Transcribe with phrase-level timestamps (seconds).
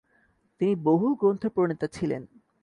[0.61, 2.21] তিনি বহুগ্রন্থপ্রণেতা ছিলেন।